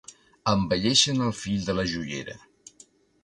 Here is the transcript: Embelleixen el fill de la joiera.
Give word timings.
Embelleixen 0.51 1.21
el 1.27 1.35
fill 1.41 1.61
de 1.67 1.77
la 1.81 1.85
joiera. 1.93 2.39